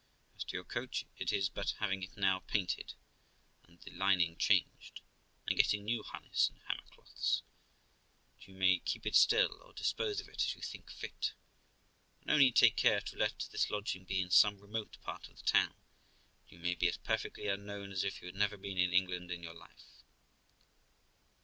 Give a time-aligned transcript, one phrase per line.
[0.35, 2.95] As to your coach, it is but having it new painted
[3.65, 4.99] and the lining changed,
[5.45, 7.43] and getting new harness and hammercloths,
[8.33, 11.33] and you may keep it still, or dispose of it as you think fit.
[12.23, 15.43] And only take care to let this lodging be in some remote part of the
[15.45, 15.75] town,
[16.49, 19.29] and you may be as perfectly unknown as if you had never been in England
[19.29, 20.01] in your life.'